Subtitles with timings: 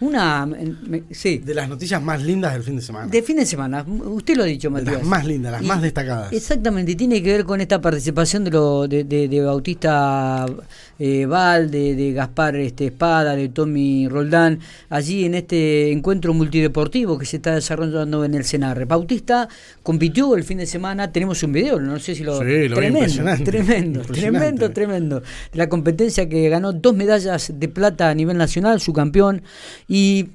[0.00, 3.06] Una, me- sí, De las noticias más lindas del fin de semana.
[3.06, 3.84] de fin de semana.
[3.86, 4.94] Usted lo ha dicho, Matías.
[4.94, 6.32] las más lindas, las Y- más destacadas.
[6.32, 10.46] Exactamente, y tiene que ver con esta participación de, lo, de, de- de Bautista
[10.98, 17.18] eh, Val, de, de Gaspar este, Espada, de Tommy Roldán, allí en este encuentro multideportivo
[17.18, 18.84] que se está desarrollando en el Senarre.
[18.86, 19.48] Bautista
[19.82, 22.38] compitió el fin de semana, tenemos un video, no sé si lo...
[22.40, 25.22] Sí, lo tremendo, tremendo, tremendo, tremendo.
[25.52, 29.42] La competencia que ganó dos medallas de plata a nivel nacional, su campeón,
[29.90, 30.28] y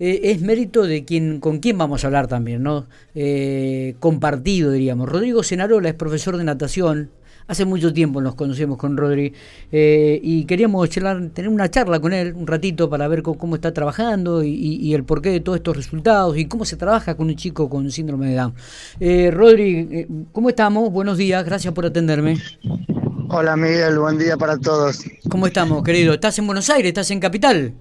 [0.00, 2.86] eh, es mérito de quien con quién vamos a hablar también, ¿no?
[3.14, 5.08] Eh, compartido, diríamos.
[5.08, 7.10] Rodrigo Senarola es profesor de natación.
[7.46, 9.32] Hace mucho tiempo nos conocemos con Rodri
[9.72, 13.54] eh, y queríamos charlar, tener una charla con él un ratito para ver cómo, cómo
[13.54, 17.16] está trabajando y, y- y el porqué de todos estos resultados y cómo se trabaja
[17.16, 18.54] con un chico con síndrome de Down.
[19.00, 20.92] Eh, Rodri, eh, ¿cómo estamos?
[20.92, 22.36] Buenos días, gracias por atenderme.
[23.30, 25.02] Hola Miguel, buen día para todos.
[25.30, 26.12] ¿Cómo estamos, querido?
[26.12, 26.88] ¿Estás en Buenos Aires?
[26.90, 27.72] ¿Estás en Capital?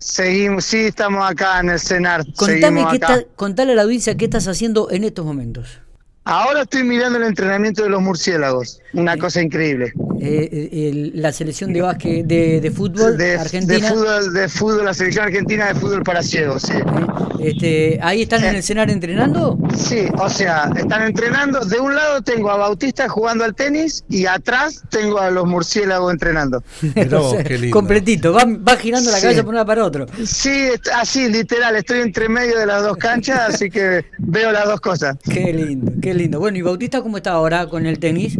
[0.00, 2.24] Seguimos, sí, estamos acá en el CENAR.
[2.34, 5.80] Contame qué está- contale a la audiencia qué estás haciendo en estos momentos.
[6.24, 9.92] Ahora estoy mirando el entrenamiento de los murciélagos, una cosa increíble.
[10.22, 13.78] Eh, eh, el- la selección de básquet de, de fútbol De, argentina.
[13.88, 16.74] de fútbol, de fútbol, la selección argentina de fútbol para ciegos, sí.
[16.74, 19.58] eh, este, ahí están en el escenario entrenando.
[19.74, 21.60] Sí, o sea, están entrenando.
[21.64, 26.12] De un lado tengo a Bautista jugando al tenis y atrás tengo a los murciélagos
[26.12, 26.62] entrenando.
[26.94, 27.74] Mirá O sea, qué lindo.
[27.74, 29.22] completito, va, va girando la Sí.
[29.22, 30.06] cabeza por una para otro.
[30.26, 34.80] Sí, así, literal, estoy entre medio de las dos canchas, así que veo las dos
[34.80, 35.16] cosas.
[35.24, 36.38] Qué lindo, qué lindo.
[36.40, 38.38] Bueno, ¿y Bautista cómo está ahora con el tenis?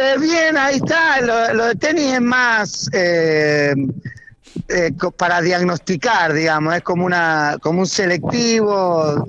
[0.00, 1.20] Eh, bien, ahí está.
[1.20, 3.74] Lo, de tenis es más eh,
[4.68, 6.74] eh, para diagnosticar, digamos.
[6.74, 9.26] Es como una como un selectivo,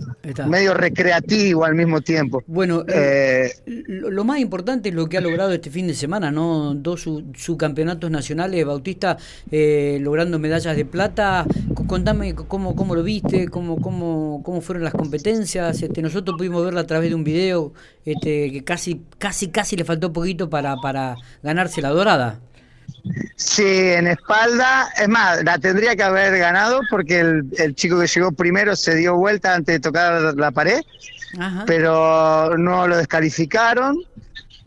[0.48, 2.44] medio recreativo al mismo tiempo.
[2.48, 5.94] Bueno, eh, Eh, lo, lo más importante es lo que ha logrado este fin de
[5.94, 6.74] semana, ¿no?
[6.76, 9.18] Dos su- subcampeonatos nacionales, Bautista
[9.52, 11.46] eh, logrando medallas de plata.
[11.88, 15.82] Contame cómo, cómo lo viste, cómo, cómo, cómo fueron las competencias.
[15.82, 17.74] Este, nosotros pudimos verla a través de un video
[18.06, 22.40] este, que casi, casi, casi le faltó poquito para, para ganarse la dorada.
[23.36, 24.90] Sí, en espalda.
[25.02, 28.96] Es más, la tendría que haber ganado porque el, el chico que llegó primero se
[28.96, 30.82] dio vuelta antes de tocar la pared,
[31.40, 31.64] Ajá.
[31.66, 33.98] pero no lo descalificaron.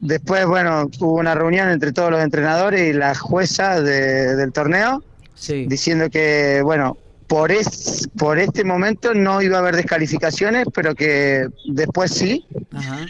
[0.01, 5.03] Después, bueno, hubo una reunión entre todos los entrenadores y la jueza de- del torneo.
[5.35, 5.67] sí.
[5.69, 6.97] diciendo que, bueno,
[7.27, 13.07] por, es, por este momento no iba a haber descalificaciones, pero que después sí, Ajá.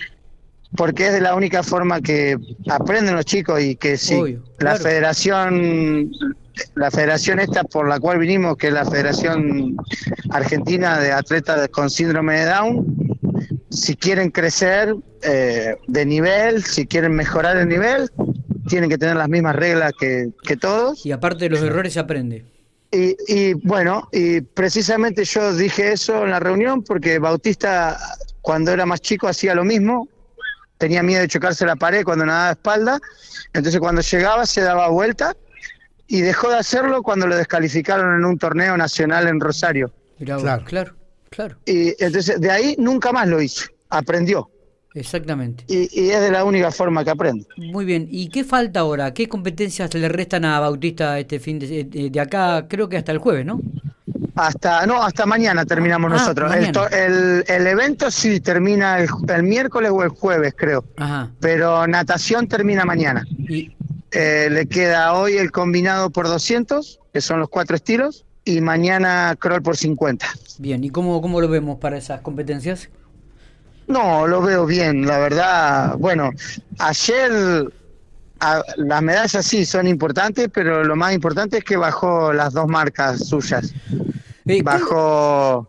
[0.76, 2.36] Porque es de la única forma que
[2.70, 6.10] aprenden los chicos y que Obvio, la federación,
[6.74, 9.76] la federación esta por la cual vinimos, que es la Federación
[10.30, 13.16] Argentina de Atletas con Síndrome de Down,
[13.70, 18.10] si quieren crecer eh, de nivel, si quieren mejorar el nivel,
[18.68, 21.04] tienen que tener las mismas reglas que, que todos.
[21.04, 22.44] Y aparte de los errores se aprende.
[22.90, 27.98] Y, y, bueno, y precisamente yo dije eso en la reunión porque Bautista
[28.42, 30.08] cuando era más chico hacía lo mismo,
[30.82, 32.98] tenía miedo de chocarse la pared cuando nadaba de espalda,
[33.52, 35.36] entonces cuando llegaba se daba vuelta
[36.08, 39.92] y dejó de hacerlo cuando lo descalificaron en un torneo nacional en Rosario.
[40.18, 40.64] Mirá Claro.
[40.64, 40.94] claro,
[41.30, 44.50] claro, Y entonces de ahí nunca más lo hizo, aprendió.
[44.92, 45.64] exactamente.
[45.68, 47.46] Y, y es de la única forma que aprende.
[47.56, 49.14] Muy bien, ¿y qué falta ahora?
[49.14, 52.66] ¿Qué competencias le restan a Bautista este fin de, de- de acá?
[52.68, 53.60] Creo que hasta el jueves, ¿no?
[54.34, 56.54] Hasta, no, hasta mañana terminamos Ah, nosotros.
[56.54, 56.86] El, mañana.
[56.96, 60.84] el, el evento sí termina el, el miércoles o el jueves, creo.
[60.96, 61.30] Ajá.
[61.40, 63.24] pero natación termina mañana.
[63.38, 63.74] Y,
[64.14, 69.34] Eh, le queda hoy el combinado por 200, que son los cuatro estilos, y mañana
[69.38, 70.26] crawl por 50.
[70.58, 72.90] bien, ¿y cómo, cómo lo vemos para esas competencias?
[73.88, 75.96] No, lo veo bien, la verdad.
[75.98, 76.30] Bueno,
[76.78, 77.72] ayer
[78.40, 82.68] a- las medallas sí son importantes, pero lo más importante es que bajó las dos
[82.68, 83.72] marcas suyas.
[84.46, 85.68] Eh, ¿cuál- Bajó,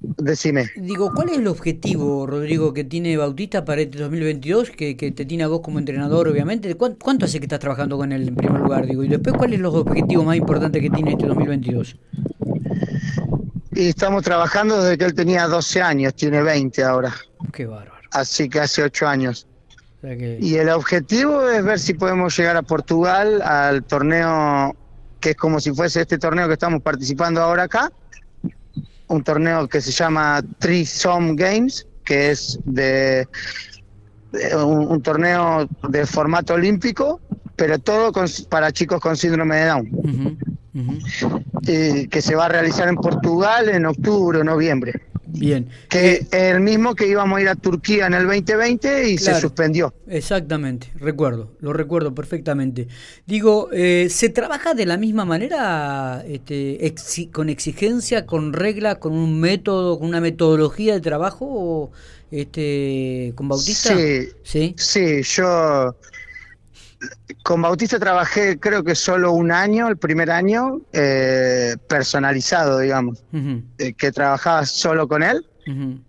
[0.00, 0.70] decime.
[0.76, 4.70] digo, ¿cuál es el objetivo, Rodrigo, que tiene Bautista para este 2022?
[4.70, 6.74] Que, que te tiene a vos como entrenador, obviamente.
[6.76, 8.86] ¿Cuán- ¿Cuánto hace que estás trabajando con él en primer lugar?
[8.86, 11.96] Digo, y después, ¿cuáles son los objetivos más importantes que tiene este 2022?
[13.72, 17.12] Y estamos trabajando desde que él tenía 12 años, tiene 20 ahora,
[17.52, 17.92] Qué bárbaro.
[18.12, 19.46] así que hace 8 años.
[19.98, 24.76] O sea que- Y el objetivo es ver si podemos llegar a Portugal al torneo
[25.24, 27.90] que es como si fuese este torneo que estamos participando ahora acá,
[29.08, 33.26] un torneo que se llama Trisom Games, que es de,
[34.32, 37.22] de un, un torneo de formato olímpico,
[37.56, 40.38] pero todo con- para chicos con síndrome de Down,
[42.10, 44.92] que se va a realizar en Portugal en octubre o noviembre.
[45.34, 45.68] Bien.
[45.88, 49.40] Que eh, el mismo que íbamos a ir a Turquía en el 2020 y se
[49.40, 49.92] suspendió.
[50.06, 52.86] Exactamente, recuerdo, lo recuerdo perfectamente.
[53.26, 56.94] Digo, eh, ¿se trabaja de la misma manera, este,
[57.32, 61.90] con exigencia, con reglas, con un método, con una metodología de trabajo, o,
[62.30, 63.96] este, con Bautista?
[63.96, 65.96] Sí, sí, sí yo
[67.42, 73.22] con Bautista trabajé creo que solo un año, el primer año, eh, personalizado, digamos,
[73.78, 75.44] eh, que trabajaba solo con él.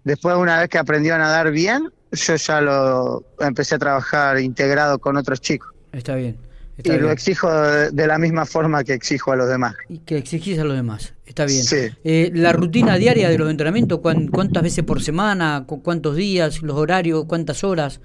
[0.03, 4.99] Después, una vez que aprendió a nadar bien, yo ya lo empecé a trabajar integrado
[4.99, 5.69] con otros chicos.
[5.91, 6.37] Está bien.
[6.83, 9.75] y lo exijo de, la misma forma que exijo a los demás.
[9.87, 11.13] Y que exigís a los demás.
[11.25, 11.65] Está bien.
[12.03, 15.65] Eh, la rutina diaria de los entrenamientos, ¿cuántas veces por semana?
[15.67, 16.61] ¿Cuántos días?
[16.61, 17.25] ¿Los horarios?
[17.25, 18.01] ¿Cuántas horas?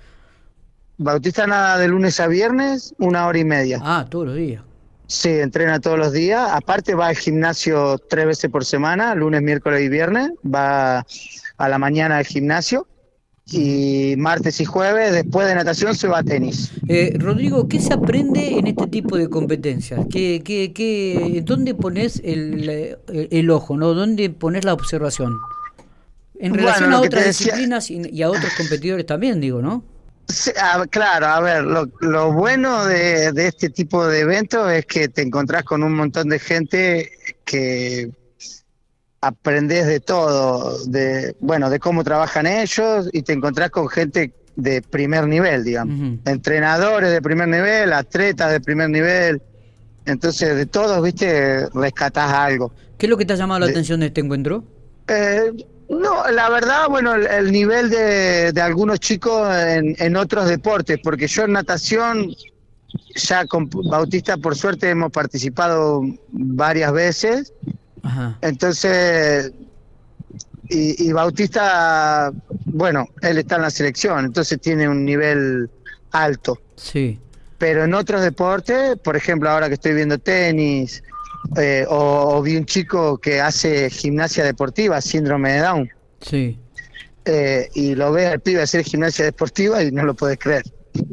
[1.02, 3.78] Bautista nada de lunes a viernes, una hora y media.
[3.80, 4.62] Ah, todos los días.
[5.06, 6.50] Sí, entrena todos los días.
[6.52, 10.30] Aparte va al gimnasio tres veces por semana, lunes, miércoles y viernes.
[10.44, 11.06] Va
[11.56, 12.86] a la mañana al gimnasio.
[13.46, 16.70] Y martes y jueves, después de natación, se va a tenis.
[16.86, 20.04] Eh, Rodrigo, ¿qué se aprende en este tipo de competencias?
[20.12, 23.74] ¿Qué, qué, qué, ¿Dónde pones el, el, ojo?
[23.74, 23.94] ¿no?
[23.94, 25.32] ¿Dónde pones la observación?
[26.38, 29.82] En relación a otras disciplinas y a otros competidores también, digo, ¿no?
[30.90, 35.82] Claro, a ver, lo, bueno de, este tipo de eventos es que te encontrás con
[35.82, 37.10] un montón de gente
[37.44, 38.10] que
[39.20, 44.82] aprendes de todo, de bueno, de cómo trabajan ellos y te encontrás con gente de
[44.82, 49.42] primer nivel, digamos, entrenadores de primer nivel, atletas de primer nivel,
[50.06, 52.72] entonces de todos, viste, rescatás algo.
[52.98, 54.64] ¿Qué es lo que te ha llamado la atención de este encuentro?
[55.12, 55.52] Eh,
[55.88, 61.52] no, la verdad, bueno, el, nivel de, algunos chicos en, otros deportes, porque yo en
[61.52, 62.32] natación,
[63.16, 67.52] ya con Bautista, por suerte, hemos participado varias veces.
[68.40, 69.52] Entonces,
[70.68, 72.32] y, Bautista,
[72.66, 75.68] bueno, él está en la selección, entonces tiene un nivel
[76.12, 76.60] alto.
[76.76, 77.18] Sí.
[77.58, 81.02] Pero en otros deportes, por ejemplo, ahora que estoy viendo tenis,
[81.56, 85.90] eh, o, vi un chico que hace gimnasia deportiva, síndrome de Down.
[86.20, 86.58] Sí.
[87.24, 90.64] Eh, y lo ve al pibe hacer gimnasia deportiva y no lo puedes creer.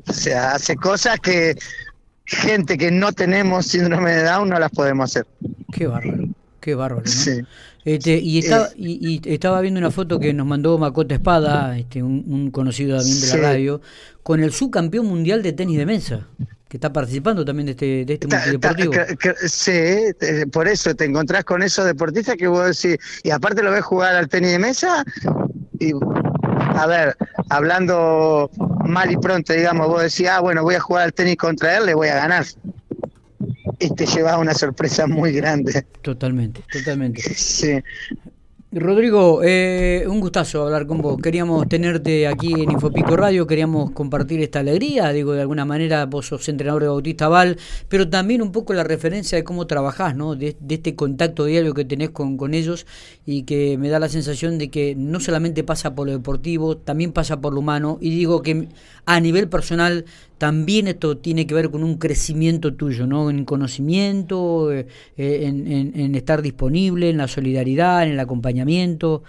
[0.07, 1.57] O sea, hace cosas que
[2.25, 5.25] gente que no tenemos síndrome de Down no las podemos hacer.
[5.71, 6.25] Qué bárbaro,
[6.59, 7.07] qué bárbaro.
[7.07, 7.41] Sí.
[7.85, 12.51] Este, y, estaba, y, estaba viendo una foto que nos mandó Macota Espada, este, un,
[12.51, 13.81] conocido también de la radio,
[14.23, 16.27] con el subcampeón mundial de tenis de mesa
[16.67, 18.93] que está participando también de este, de este multideportivo.
[19.45, 23.83] sí, por eso te encontrás con esos deportistas que vos decís, y aparte lo ves
[23.83, 25.05] jugar al tenis de mesa,
[25.79, 27.15] y a ver,
[27.49, 28.49] hablando
[28.85, 31.85] mal y pronto, digamos, vos decís, ah, bueno, voy a jugar al tenis contra él,
[31.85, 32.45] le voy a ganar.
[33.79, 35.85] Y te llevas una sorpresa muy grande.
[36.01, 37.21] Totalmente, totalmente.
[37.21, 37.83] Sí.
[38.79, 41.17] Rodrigo, eh, un gustazo hablar con vos.
[41.21, 45.11] Queríamos tenerte aquí en Infopico Radio, queríamos compartir esta alegría.
[45.13, 47.57] Digo, de alguna manera vos sos entrenador de Bautista Val,
[47.89, 50.35] pero también un poco la referencia de cómo trabajás, ¿no?
[50.35, 52.85] De, este contacto diario que tenés con, con ellos
[53.25, 57.11] y que me da la sensación de que no solamente pasa por lo deportivo, también
[57.11, 57.97] pasa por lo humano.
[57.99, 58.67] Y digo que
[59.05, 60.05] a nivel personal
[60.37, 63.29] también esto tiene que ver con un crecimiento tuyo, ¿no?
[63.29, 64.87] En conocimiento, eh,
[65.17, 69.23] eh, en, estar disponible, en la solidaridad, en el acompañamiento.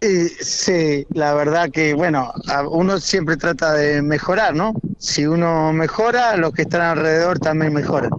[0.00, 2.32] sí, la verdad que, bueno,
[2.70, 4.74] uno siempre trata de mejorar, ¿no?
[4.98, 8.10] Si uno mejora, los que están alrededor también mejoran.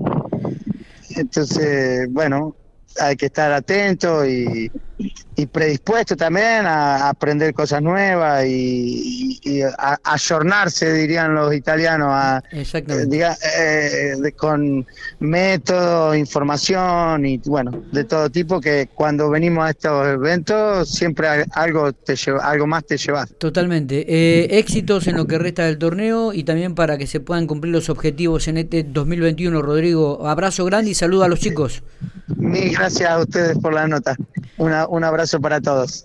[1.15, 2.55] Entonces, bueno,
[2.99, 4.71] hay que estar atento y,
[5.35, 12.65] y predispuesto también a aprender cosas nuevas y, a, ayornarse, dirían los italianos, a, eh,
[12.83, 14.85] eh, con
[15.19, 21.93] método, información y bueno, de todo tipo que cuando venimos a estos eventos siempre algo
[21.93, 23.33] te lleva, algo más te llevas.
[23.37, 24.05] Totalmente.
[24.07, 27.73] Eh, éxitos en lo que resta del torneo y también para que se puedan cumplir
[27.73, 30.27] los objetivos en este 2021, Rodrigo.
[30.27, 31.81] Abrazo grande y saludo a los chicos.
[32.37, 34.15] Mil gracias a ustedes por la nota.
[34.57, 35.97] Una, un abrazo para todos.